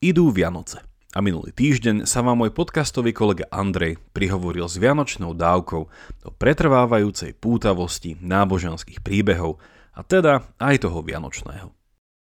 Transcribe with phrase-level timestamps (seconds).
[0.00, 0.80] Idú Vianoce.
[1.12, 5.82] A minulý týždeň sa vám môj podcastový kolega Andrej prihovoril s vianočnou dávkou
[6.24, 9.60] o pretrvávajúcej pútavosti náboženských príbehov
[9.92, 11.68] a teda aj toho vianočného.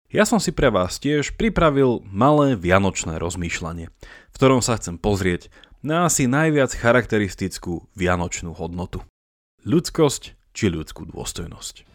[0.09, 5.53] Ja som si pre vás tiež pripravil malé vianočné rozmýšľanie, v ktorom sa chcem pozrieť
[5.85, 9.05] na asi najviac charakteristickú vianočnú hodnotu.
[9.69, 11.88] Ľudskosť či ľudskú dôstojnosť.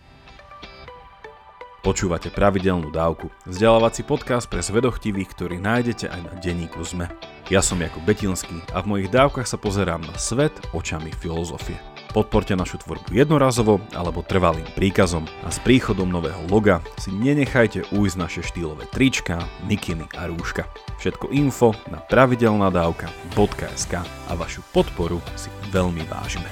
[1.84, 7.11] Počúvate pravidelnú dávku, vzdelávací podcast pre zvedochtivých, ktorý nájdete aj na denníku ZME.
[7.51, 11.75] Ja som Jakub Betinský a v mojich dávkach sa pozerám na svet očami filozofie.
[12.15, 18.15] Podporte našu tvorbu jednorazovo alebo trvalým príkazom a s príchodom nového loga si nenechajte ujsť
[18.15, 20.64] naše štýlové trička, mikiny a rúška.
[21.04, 26.47] Všetko info na pravidelnadavka.sk a vašu podporu si veľmi vážime.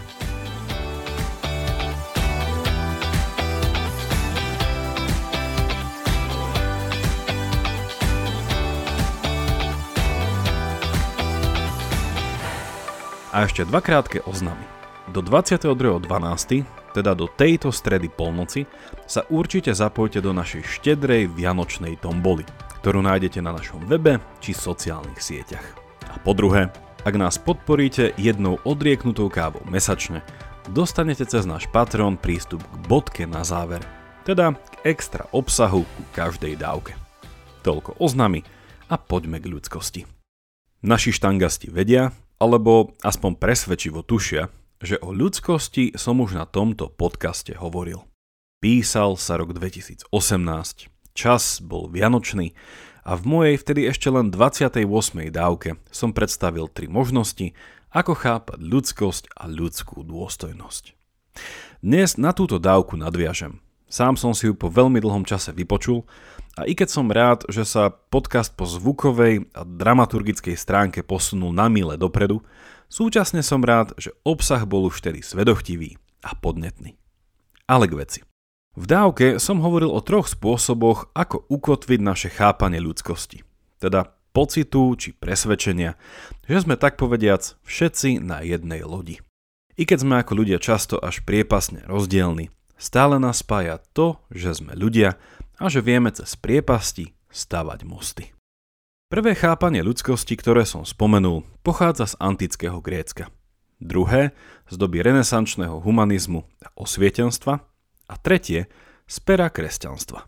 [13.31, 14.67] A ešte dva krátke oznamy.
[15.07, 18.67] Do 22.12., teda do tejto stredy polnoci,
[19.07, 22.43] sa určite zapojte do našej štedrej vianočnej tomboly,
[22.83, 25.63] ktorú nájdete na našom webe či sociálnych sieťach.
[26.11, 26.75] A po druhé,
[27.07, 30.19] ak nás podporíte jednou odrieknutou kávou mesačne,
[30.67, 33.79] dostanete cez náš Patreon prístup k bodke na záver,
[34.27, 36.99] teda k extra obsahu ku každej dávke.
[37.63, 38.43] Toľko oznamy
[38.91, 40.01] a poďme k ľudskosti.
[40.83, 44.49] Naši štangasti vedia, alebo aspoň presvedčivo tušia,
[44.81, 48.01] že o ľudskosti som už na tomto podcaste hovoril.
[48.57, 50.09] Písal sa rok 2018,
[51.13, 52.57] čas bol vianočný
[53.05, 54.89] a v mojej vtedy ešte len 28.
[55.29, 57.53] dávke som predstavil tri možnosti,
[57.93, 60.97] ako chápať ľudskosť a ľudskú dôstojnosť.
[61.81, 63.61] Dnes na túto dávku nadviažem.
[63.91, 66.07] Sám som si ju po veľmi dlhom čase vypočul
[66.55, 71.67] a i keď som rád, že sa podcast po zvukovej a dramaturgickej stránke posunul na
[71.67, 72.39] mile dopredu,
[72.87, 76.95] súčasne som rád, že obsah bol už vtedy svedochtivý a podnetný.
[77.67, 78.19] Ale k veci.
[78.79, 83.43] V dávke som hovoril o troch spôsoboch, ako ukotviť naše chápanie ľudskosti.
[83.83, 85.99] Teda pocitu či presvedčenia,
[86.47, 89.19] že sme tak povediac všetci na jednej lodi.
[89.75, 94.73] I keď sme ako ľudia často až priepasne rozdielni, stále nás spája to, že sme
[94.73, 95.21] ľudia
[95.61, 98.33] a že vieme cez priepasti stavať mosty.
[99.13, 103.29] Prvé chápanie ľudskosti, ktoré som spomenul, pochádza z antického Grécka.
[103.77, 104.33] Druhé
[104.65, 107.53] z doby renesančného humanizmu a osvietenstva
[108.07, 108.71] a tretie
[109.05, 110.25] z pera kresťanstva.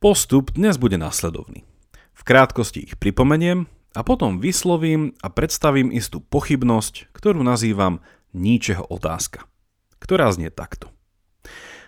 [0.00, 1.68] Postup dnes bude následovný.
[2.14, 8.00] V krátkosti ich pripomeniem a potom vyslovím a predstavím istú pochybnosť, ktorú nazývam
[8.32, 9.44] níčeho otázka,
[10.00, 10.93] ktorá znie takto.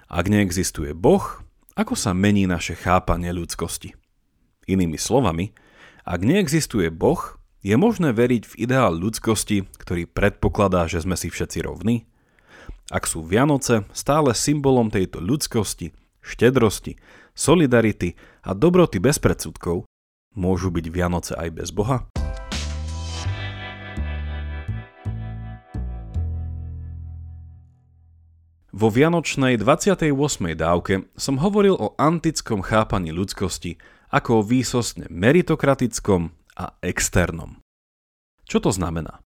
[0.07, 1.43] Ak neexistuje Boh,
[1.75, 3.99] ako sa mení naše chápanie ľudskosti?
[4.71, 5.51] Inými slovami,
[6.07, 7.19] ak neexistuje Boh,
[7.67, 12.07] je možné veriť v ideál ľudskosti, ktorý predpokladá, že sme si všetci rovní?
[12.87, 15.91] Ak sú Vianoce stále symbolom tejto ľudskosti,
[16.23, 16.95] štedrosti,
[17.35, 18.15] solidarity
[18.47, 19.91] a dobroty bez predsudkov,
[20.39, 22.07] môžu byť Vianoce aj bez Boha?
[28.77, 30.13] Vo Vianočnej 28.
[30.53, 33.81] dávke som hovoril o antickom chápaní ľudskosti
[34.13, 36.29] ako o výsostne meritokratickom
[36.61, 37.65] a externom.
[38.45, 39.25] Čo to znamená?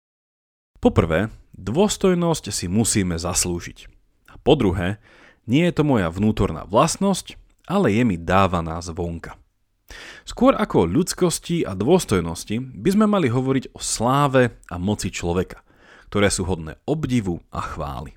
[0.78, 3.90] Poprvé, dôstojnosť si musíme zaslúžiť.
[4.30, 5.02] A po druhé,
[5.50, 7.34] nie je to moja vnútorná vlastnosť,
[7.66, 9.34] ale je mi dávaná zvonka.
[10.30, 15.66] Skôr ako o ľudskosti a dôstojnosti by sme mali hovoriť o sláve a moci človeka,
[16.14, 18.14] ktoré sú hodné obdivu a chvály.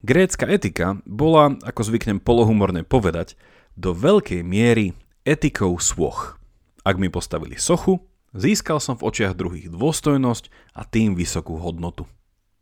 [0.00, 3.36] Grécka etika bola, ako zvyknem polohumorne povedať,
[3.76, 4.96] do veľkej miery
[5.28, 6.40] etikou svoch.
[6.80, 8.00] Ak mi postavili sochu,
[8.32, 12.08] získal som v očiach druhých dôstojnosť a tým vysokú hodnotu.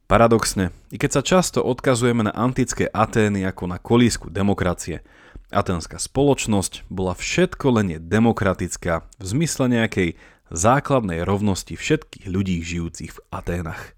[0.08, 5.04] Paradoxne, i keď sa často odkazujeme na antické Atény ako na kolísku demokracie,
[5.52, 10.16] atenská spoločnosť bola všetko len demokratická v zmysle nejakej
[10.48, 13.97] základnej rovnosti všetkých ľudí žijúcich v Aténach.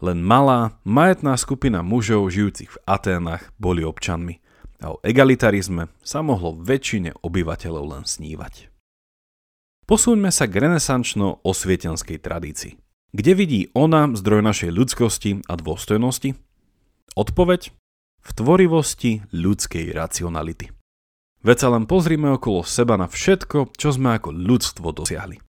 [0.00, 4.40] Len malá, majetná skupina mužov žijúcich v Aténach boli občanmi
[4.80, 8.72] a o egalitarizme sa mohlo väčšine obyvateľov len snívať.
[9.84, 12.80] Posúňme sa k renesančno-osvietenskej tradícii.
[13.12, 16.32] Kde vidí ona zdroj našej ľudskosti a dôstojnosti?
[17.18, 17.74] Odpoveď?
[18.24, 20.72] V tvorivosti ľudskej racionality.
[21.44, 25.40] Veď sa len pozrime okolo seba na všetko, čo sme ako ľudstvo dosiahli.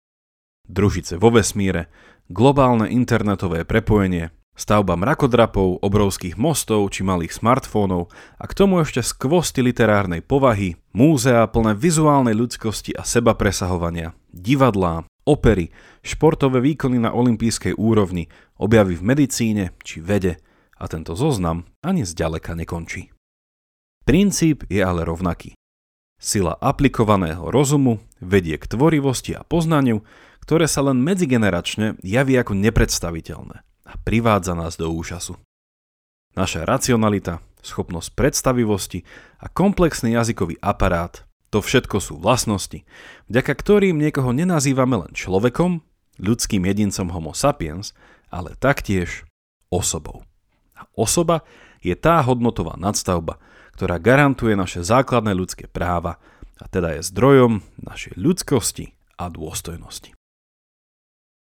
[0.65, 1.92] Družice vo vesmíre,
[2.31, 4.31] globálne internetové prepojenie,
[4.62, 11.50] Stavba mrakodrapov, obrovských mostov či malých smartfónov a k tomu ešte skvosty literárnej povahy, múzea
[11.50, 15.74] plné vizuálnej ľudskosti a seba presahovania, divadlá, opery,
[16.06, 18.30] športové výkony na olympijskej úrovni,
[18.62, 20.38] objavy v medicíne či vede
[20.78, 23.10] a tento zoznam ani zďaleka nekončí.
[24.06, 25.58] Princíp je ale rovnaký.
[26.22, 30.06] Sila aplikovaného rozumu vedie k tvorivosti a poznaniu,
[30.46, 35.35] ktoré sa len medzigeneračne javí ako nepredstaviteľné a privádza nás do úžasu.
[36.31, 39.03] Naša racionalita, schopnosť predstavivosti
[39.43, 42.88] a komplexný jazykový aparát to všetko sú vlastnosti,
[43.27, 45.83] vďaka ktorým niekoho nenazývame len človekom,
[46.15, 47.91] ľudským jedincom homo sapiens,
[48.31, 49.27] ale taktiež
[49.67, 50.23] osobou.
[50.79, 51.43] A osoba
[51.83, 53.35] je tá hodnotová nadstavba,
[53.75, 56.23] ktorá garantuje naše základné ľudské práva
[56.55, 60.15] a teda je zdrojom našej ľudskosti a dôstojnosti.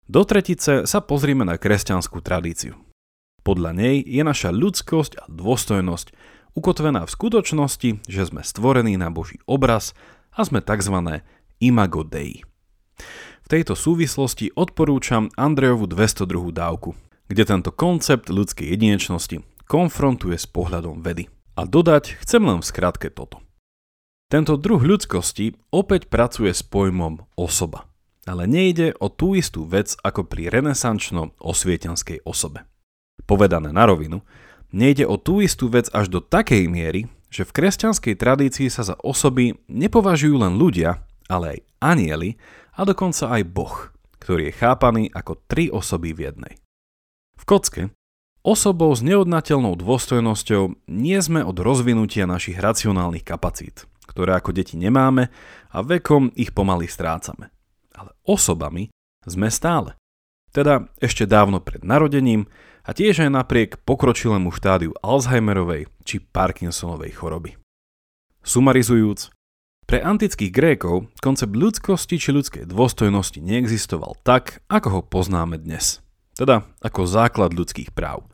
[0.07, 2.80] Do tretice sa pozrieme na kresťanskú tradíciu.
[3.44, 6.15] Podľa nej je naša ľudskosť a dôstojnosť
[6.56, 9.92] ukotvená v skutočnosti, že sme stvorení na Boží obraz
[10.31, 11.19] a sme tzv.
[11.59, 12.48] imago Dei.
[13.44, 16.56] V tejto súvislosti odporúčam Andrejovu 202.
[16.56, 16.95] dávku,
[17.27, 21.27] kde tento koncept ľudskej jedinečnosti konfrontuje s pohľadom vedy.
[21.59, 23.44] A dodať chcem len v skratke toto.
[24.27, 27.87] Tento druh ľudskosti opäť pracuje s pojmom osoba,
[28.27, 32.68] ale nejde o tú istú vec ako pri renesančno-osvietenskej osobe.
[33.24, 34.21] Povedané na rovinu,
[34.68, 38.95] Nejde o tú istú vec až do takej miery, že v kresťanskej tradícii sa za
[39.00, 42.29] osoby nepovažujú len ľudia, ale aj anieli
[42.75, 43.75] a dokonca aj Boh,
[44.19, 46.53] ktorý je chápaný ako tri osoby v jednej.
[47.39, 47.81] V kocke
[48.44, 55.31] osobou s neodnateľnou dôstojnosťou nie sme od rozvinutia našich racionálnych kapacít, ktoré ako deti nemáme
[55.71, 57.56] a vekom ich pomaly strácame.
[57.97, 58.94] Ale osobami
[59.25, 59.97] sme stále.
[60.53, 62.47] Teda ešte dávno pred narodením
[62.88, 67.59] a tiež aj napriek pokročilému štádiu Alzheimerovej či Parkinsonovej choroby.
[68.47, 69.33] Sumarizujúc,
[69.88, 76.03] pre antických Grékov koncept ľudskosti či ľudskej dôstojnosti neexistoval tak, ako ho poznáme dnes.
[76.35, 78.27] Teda ako základ ľudských práv.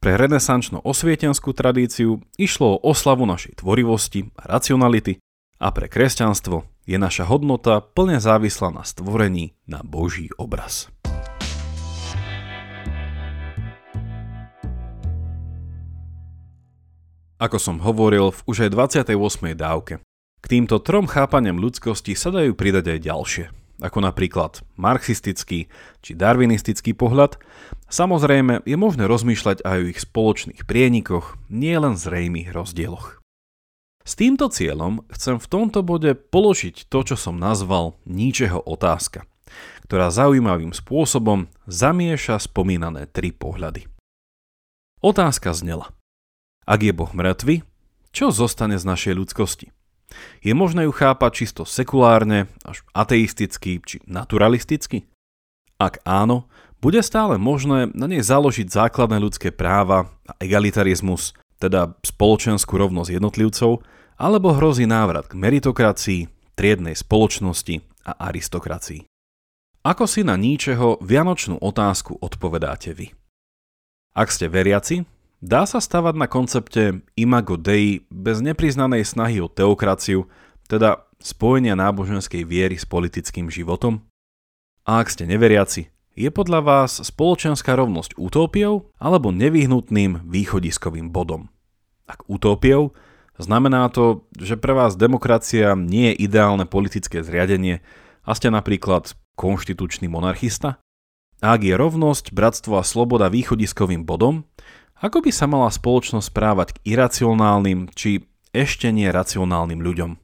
[0.00, 5.20] Pre renesančno-osvietenskú tradíciu išlo o oslavu našej tvorivosti a racionality
[5.60, 10.92] a pre kresťanstvo je naša hodnota plne závislá na stvorení na Boží obraz.
[17.40, 19.58] Ako som hovoril v už aj 28.
[19.58, 20.00] dávke.
[20.40, 23.44] K týmto trom chápaniam ľudskosti sa dajú pridať aj ďalšie,
[23.80, 25.72] ako napríklad marxistický
[26.04, 27.40] či darwinistický pohľad.
[27.88, 33.23] Samozrejme je možné rozmýšľať aj o ich spoločných prienikoch, nie len zrejmých rozdieloch.
[34.04, 39.24] S týmto cieľom chcem v tomto bode položiť to, čo som nazval níčeho otázka,
[39.88, 43.88] ktorá zaujímavým spôsobom zamieša spomínané tri pohľady.
[45.00, 45.88] Otázka znela.
[46.68, 47.64] Ak je Boh mŕtvy,
[48.12, 49.72] čo zostane z našej ľudskosti?
[50.44, 55.08] Je možné ju chápať čisto sekulárne, až ateisticky či naturalisticky?
[55.80, 56.46] Ak áno,
[56.78, 61.32] bude stále možné na nej založiť základné ľudské práva a egalitarizmus,
[61.64, 63.80] teda spoločenskú rovnosť jednotlivcov,
[64.20, 69.08] alebo hrozí návrat k meritokracii, triednej spoločnosti a aristokracii.
[69.84, 73.12] Ako si na ničeho vianočnú otázku odpovedáte vy?
[74.14, 75.02] Ak ste veriaci,
[75.44, 80.24] Dá sa stavať na koncepte imago Dei bez nepriznanej snahy o teokraciu,
[80.64, 84.00] teda spojenia náboženskej viery s politickým životom?
[84.88, 91.52] A ak ste neveriaci, je podľa vás spoločenská rovnosť utópiou alebo nevyhnutným východiskovým bodom?
[92.04, 92.92] Ak utópiou,
[93.40, 97.80] znamená to, že pre vás demokracia nie je ideálne politické zriadenie
[98.24, 100.78] a ste napríklad konštitučný monarchista?
[101.44, 104.48] A ak je rovnosť, bratstvo a sloboda východiskovým bodom,
[105.00, 110.16] ako by sa mala spoločnosť správať k iracionálnym či ešte nie racionálnym ľuďom?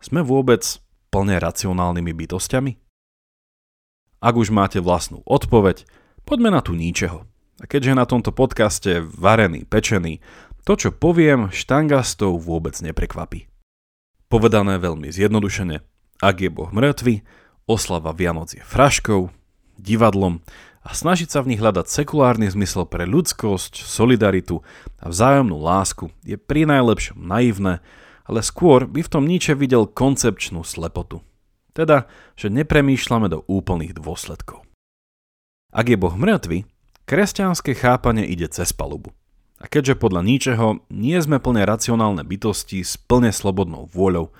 [0.00, 0.62] Sme vôbec
[1.10, 2.72] plne racionálnymi bytostiami?
[4.22, 5.84] Ak už máte vlastnú odpoveď,
[6.24, 7.28] poďme na tú ničeho.
[7.56, 10.20] A keďže na tomto podcaste varený, pečený,
[10.66, 13.46] to čo poviem štangastov vôbec neprekvapí.
[14.26, 15.78] Povedané veľmi zjednodušene,
[16.18, 17.22] ak je Boh mŕtvy,
[17.70, 19.30] oslava Vianoc je fraškou,
[19.78, 20.42] divadlom
[20.82, 24.66] a snažiť sa v nich hľadať sekulárny zmysel pre ľudskosť, solidaritu
[24.98, 27.78] a vzájomnú lásku je pri najlepšom naivné,
[28.26, 31.22] ale skôr by v tom Nietzsche videl koncepčnú slepotu.
[31.70, 34.66] Teda, že nepremýšľame do úplných dôsledkov.
[35.70, 36.66] Ak je Boh mŕtvy,
[37.06, 39.14] kresťanské chápanie ide cez palubu.
[39.56, 44.32] A keďže podľa ničeho nie sme plne racionálne bytosti s plne slobodnou vôľou,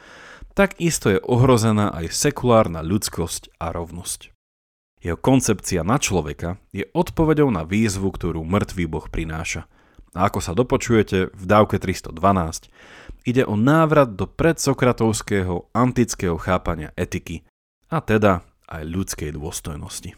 [0.52, 4.32] tak isto je ohrozená aj sekulárna ľudskosť a rovnosť.
[5.04, 9.68] Jeho koncepcia na človeka je odpovedou na výzvu, ktorú mŕtvý boh prináša.
[10.16, 12.72] A ako sa dopočujete v dávke 312,
[13.28, 17.44] ide o návrat do predsokratovského antického chápania etiky,
[17.92, 20.16] a teda aj ľudskej dôstojnosti.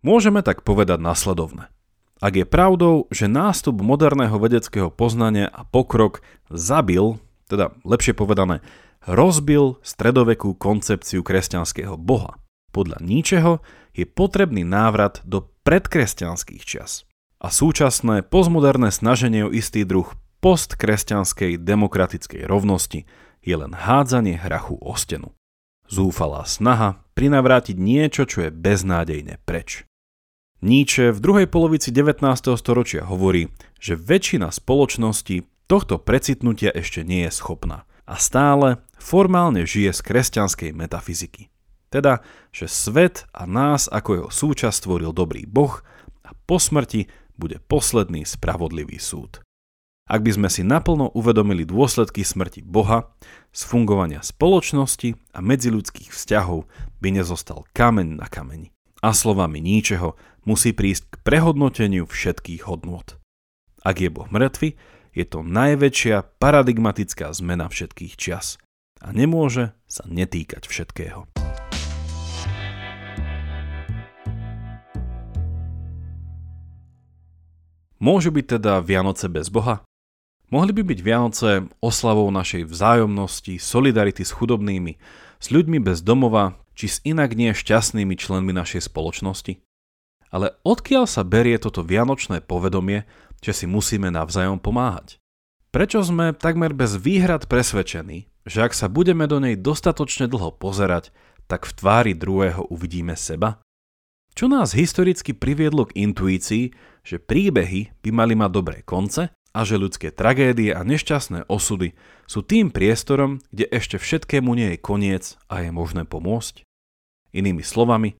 [0.00, 1.73] Môžeme tak povedať nasledovne.
[2.24, 7.20] Ak je pravdou, že nástup moderného vedeckého poznania a pokrok zabil,
[7.52, 8.64] teda lepšie povedané,
[9.04, 12.40] rozbil stredovekú koncepciu kresťanského boha,
[12.72, 13.52] podľa ničeho
[13.92, 17.04] je potrebný návrat do predkresťanských čias
[17.44, 20.08] a súčasné postmoderné snaženie o istý druh
[20.40, 23.04] postkresťanskej demokratickej rovnosti
[23.44, 25.36] je len hádzanie hrachu o stenu.
[25.92, 29.84] Zúfalá snaha prinavrátiť niečo, čo je beznádejne preč.
[30.64, 32.24] Nietzsche v druhej polovici 19.
[32.56, 39.92] storočia hovorí, že väčšina spoločnosti tohto precitnutia ešte nie je schopná a stále formálne žije
[39.92, 41.52] z kresťanskej metafyziky.
[41.92, 45.84] Teda, že svet a nás ako jeho súčasť stvoril dobrý boh
[46.24, 49.44] a po smrti bude posledný spravodlivý súd.
[50.08, 53.12] Ak by sme si naplno uvedomili dôsledky smrti Boha,
[53.52, 56.64] z fungovania spoločnosti a medziľudských vzťahov
[57.04, 58.72] by nezostal kameň na kameni.
[59.04, 60.16] A slovami ničeho
[60.48, 63.04] musí prísť k prehodnoteniu všetkých hodnôt.
[63.84, 64.80] Ak je Boh mŕtvy,
[65.12, 68.56] je to najväčšia paradigmatická zmena všetkých čias
[69.04, 71.28] a nemôže sa netýkať všetkého.
[78.00, 79.84] Môžu byť teda Vianoce bez Boha?
[80.48, 81.50] Mohli by byť Vianoce
[81.84, 84.96] oslavou našej vzájomnosti, solidarity s chudobnými,
[85.44, 89.62] s ľuďmi bez domova, či s inak nie šťastnými členmi našej spoločnosti?
[90.34, 93.06] Ale odkiaľ sa berie toto vianočné povedomie,
[93.38, 95.22] že si musíme navzájom pomáhať?
[95.70, 101.14] Prečo sme takmer bez výhrad presvedčení, že ak sa budeme do nej dostatočne dlho pozerať,
[101.46, 103.62] tak v tvári druhého uvidíme seba?
[104.34, 106.74] Čo nás historicky priviedlo k intuícii,
[107.06, 111.94] že príbehy by mali mať dobré konce a že ľudské tragédie a nešťastné osudy
[112.26, 116.63] sú tým priestorom, kde ešte všetkému nie je koniec a je možné pomôcť?
[117.34, 118.14] Inými slovami,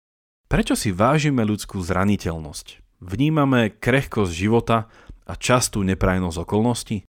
[0.44, 3.00] Prečo si vážime ľudskú zraniteľnosť?
[3.00, 4.86] Vnímame krehkosť života
[5.24, 7.08] a častú neprajnosť okolností?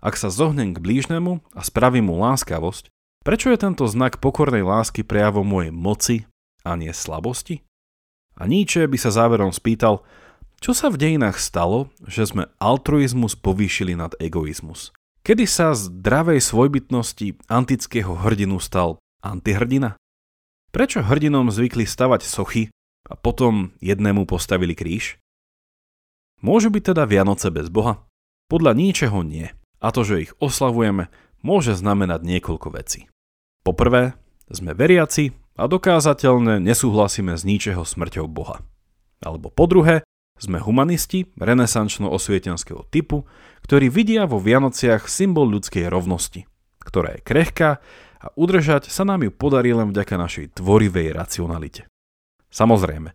[0.00, 2.88] Ak sa zohnem k blížnemu a spravím mu láskavosť,
[3.22, 6.16] prečo je tento znak pokornej lásky prejavom mojej moci
[6.64, 7.62] a nie slabosti?
[8.34, 10.04] A Nietzsche by sa záverom spýtal,
[10.60, 14.90] čo sa v dejinách stalo, že sme altruizmus povýšili nad egoizmus?
[15.22, 19.94] Kedy sa z dravej svojbytnosti antického hrdinu stal antihrdina?
[20.76, 22.68] Prečo hrdinom zvykli stavať sochy
[23.08, 25.16] a potom jednému postavili kríž?
[26.44, 28.04] Môžu byť teda Vianoce bez Boha?
[28.52, 29.48] Podľa ničeho nie.
[29.80, 31.08] A to, že ich oslavujeme,
[31.40, 33.08] môže znamenať niekoľko vecí.
[33.64, 34.20] Poprvé,
[34.52, 38.60] sme veriaci a dokázateľne nesúhlasíme s ničeho smrťou Boha.
[39.24, 40.04] Alebo po druhé,
[40.36, 43.24] sme humanisti renesančno-osvietenského typu,
[43.64, 46.44] ktorí vidia vo Vianociach symbol ľudskej rovnosti,
[46.84, 47.80] ktorá je krehká
[48.26, 51.86] a udržať sa nám ju podarí len vďaka našej tvorivej racionalite.
[52.50, 53.14] Samozrejme,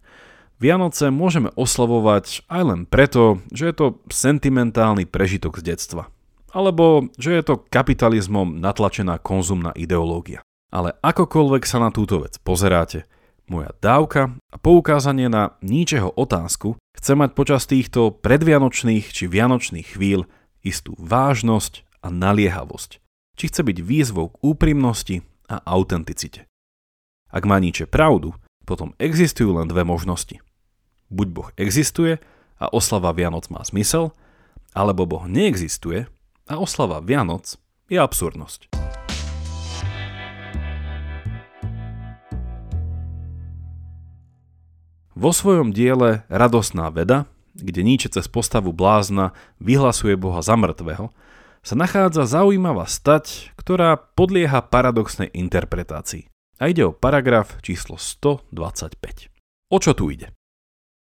[0.62, 6.14] Vianoce môžeme oslavovať aj len preto, že je to sentimentálny prežitok z detstva.
[6.54, 10.46] Alebo že je to kapitalizmom natlačená konzumná ideológia.
[10.70, 13.10] Ale akokoľvek sa na túto vec pozeráte,
[13.50, 20.30] moja dávka a poukázanie na ničeho otázku chce mať počas týchto predvianočných či vianočných chvíľ
[20.62, 23.01] istú vážnosť a naliehavosť,
[23.42, 26.46] či chce byť výzvou k úprimnosti a autenticite.
[27.34, 28.38] Ak má Nietzsche pravdu,
[28.70, 30.38] potom existujú len dve možnosti.
[31.10, 32.22] Buď Boh existuje
[32.62, 34.14] a oslava Vianoc má zmysel,
[34.78, 36.06] alebo Boh neexistuje
[36.46, 37.58] a oslava Vianoc
[37.90, 38.70] je absurdnosť.
[45.18, 47.26] Vo svojom diele Radosná veda,
[47.58, 51.10] kde Nietzsche cez postavu blázna vyhlasuje Boha za mŕtvého,
[51.62, 56.26] sa nachádza zaujímavá stať, ktorá podlieha paradoxnej interpretácii.
[56.58, 59.30] A ide o paragraf číslo 125.
[59.70, 60.34] O čo tu ide?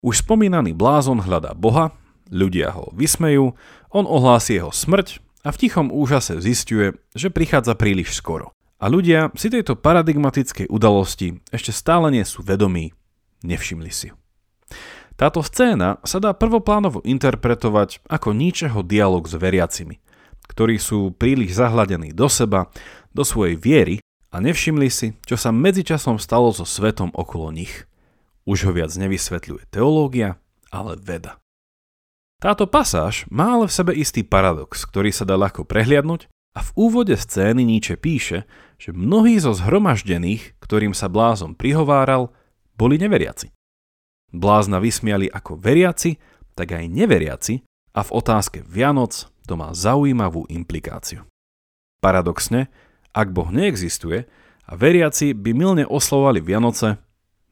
[0.01, 1.93] Už spomínaný blázon hľadá Boha,
[2.29, 3.53] ľudia ho vysmejú,
[3.93, 8.53] on ohlási jeho smrť a v tichom úžase zistuje, že prichádza príliš skoro.
[8.79, 12.95] A ľudia si tejto paradigmatickej udalosti ešte stále nie sú vedomí,
[13.43, 14.15] nevšimli si.
[15.19, 19.99] Táto scéna sa dá prvoplánovo interpretovať ako ničeho dialog s veriacimi–
[20.49, 22.73] ktorí sú príliš zahladení do seba,
[23.13, 23.95] do svojej viery
[24.33, 27.85] a nevšimli si, čo sa medzičasom stalo so svetom okolo nich.
[28.49, 30.41] Už ho viac nevysvetľuje teológia,
[30.73, 31.37] ale veda.
[32.39, 36.69] Táto pasáž má ale v sebe istý paradox, ktorý sa dá ľahko prehliadnúť a v
[36.79, 38.47] úvode scény Nietzsche píše,
[38.79, 42.31] že mnohí zo zhromaždených, ktorým sa blázon prihováral,
[42.79, 43.51] boli neveriaci.
[44.31, 46.15] Blázna vysmiali ako veriaci,
[46.55, 47.59] tak aj neveriaci
[47.91, 51.25] a v otázke Vianoc to má zaujímavú implikáciu.
[51.97, 52.69] Paradoxne,
[53.17, 54.29] ak Boh neexistuje
[54.69, 57.01] a veriaci by milne oslovovali Vianoce,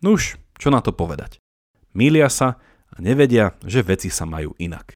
[0.06, 1.42] Nuž, čo na to povedať?
[1.98, 2.62] Mília sa
[2.94, 4.94] a nevedia, že veci sa majú inak.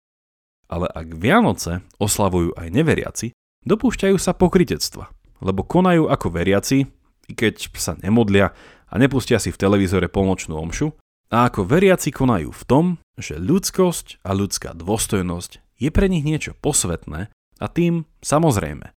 [0.69, 3.33] Ale ak Vianoce oslavujú aj neveriaci,
[3.65, 5.09] dopúšťajú sa pokritectva,
[5.41, 6.85] lebo konajú ako veriaci,
[7.27, 8.53] i keď sa nemodlia
[8.87, 10.93] a nepustia si v televízore polnočnú omšu,
[11.31, 12.85] a ako veriaci konajú v tom,
[13.17, 18.93] že ľudskosť a ľudská dôstojnosť je pre nich niečo posvetné a tým samozrejme.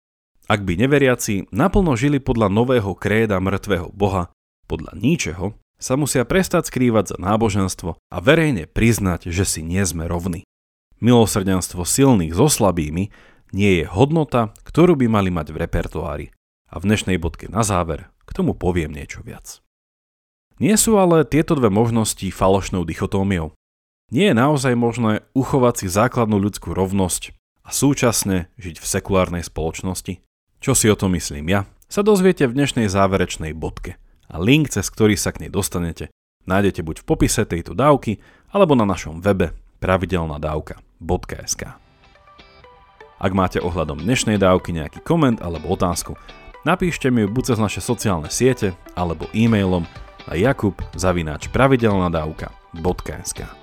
[0.51, 4.35] Ak by neveriaci naplno žili podľa nového kréda mŕtvého Boha,
[4.67, 10.07] podľa ničeho, sa musia prestať skrývať za náboženstvo a verejne priznať, že si nie sme
[10.07, 10.43] rovní.
[10.99, 13.11] Milosrdenstvo silných so slabými
[13.51, 16.27] nie je hodnota, ktorú by mali mať v repertoári.
[16.71, 19.59] A v dnešnej bodke na záver k tomu poviem niečo viac.
[20.57, 23.51] Nie sú ale tieto dve možnosti falošnou dichotómiou.
[24.13, 27.33] Nie je naozaj možné uchovať si základnú ľudskú rovnosť
[27.65, 30.21] a súčasne žiť v sekulárnej spoločnosti?
[30.61, 33.97] Čo si o tom myslím ja, sa dozviete v dnešnej záverečnej bodke
[34.29, 36.13] a link, cez ktorý sa k nej dostanete,
[36.45, 38.21] nájdete buď v popise tejto dávky,
[38.53, 41.61] alebo na našom webe pravidelnadavka.sk.
[43.17, 46.13] Ak máte ohľadom dnešnej dávky nejaký koment alebo otázku,
[46.61, 49.89] napíšte mi ju buď cez naše sociálne siete alebo e-mailom
[50.29, 53.62] na jakub zavináč pravidelnadavka.sk